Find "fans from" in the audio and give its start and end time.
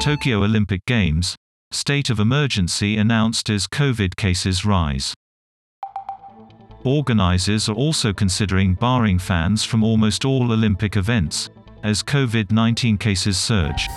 9.18-9.82